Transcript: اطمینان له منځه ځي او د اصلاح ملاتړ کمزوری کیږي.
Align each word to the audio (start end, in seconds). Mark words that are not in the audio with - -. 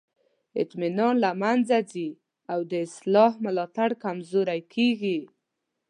اطمینان 0.61 1.15
له 1.23 1.31
منځه 1.41 1.77
ځي 1.91 2.09
او 2.51 2.59
د 2.71 2.73
اصلاح 2.85 3.31
ملاتړ 3.45 3.89
کمزوری 4.03 4.61
کیږي. 4.73 5.19